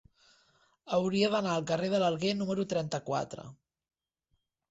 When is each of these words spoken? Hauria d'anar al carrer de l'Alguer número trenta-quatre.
Hauria 0.95 1.27
d'anar 1.33 1.51
al 1.57 1.67
carrer 1.71 1.91
de 1.95 1.99
l'Alguer 2.03 2.33
número 2.39 2.65
trenta-quatre. 2.73 3.45